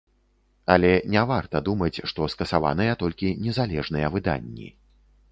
[0.75, 4.67] Але не варта думаць, што скасаваныя толькі незалежныя выданні.